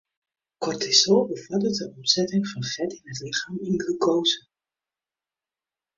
[0.63, 4.41] Kortisol befoarderet de omsetting fan fet yn it lichem yn glukoaze.